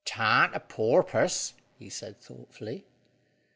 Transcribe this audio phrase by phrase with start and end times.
[0.03, 2.87] "'Tarnt a porpus," he said thoughtfully.